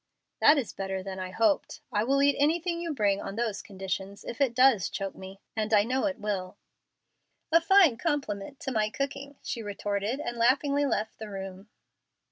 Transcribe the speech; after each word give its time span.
"That 0.39 0.57
is 0.57 0.73
better 0.73 1.03
than 1.03 1.19
I 1.19 1.29
hoped. 1.29 1.81
I 1.93 2.03
will 2.03 2.23
eat 2.23 2.35
anything 2.39 2.81
you 2.81 2.91
bring 2.91 3.21
on 3.21 3.35
those 3.35 3.61
conditions, 3.61 4.25
if 4.25 4.41
it 4.41 4.55
does 4.55 4.89
choke 4.89 5.13
me 5.15 5.39
and 5.55 5.71
I 5.75 5.83
know 5.83 6.07
it 6.07 6.17
will." 6.17 6.57
"A 7.51 7.61
fine 7.61 7.97
compliment 7.97 8.59
to 8.61 8.71
my 8.71 8.89
cooking," 8.89 9.35
she 9.43 9.61
retorted 9.61 10.19
and 10.19 10.37
laughingly 10.37 10.87
left 10.87 11.19
the 11.19 11.29
room. 11.29 11.69